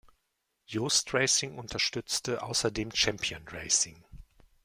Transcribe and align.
Joest 0.67 1.13
Racing 1.13 1.59
unterstützte 1.59 2.41
außerdem 2.41 2.89
Champion 2.91 3.47
Racing. 3.47 4.03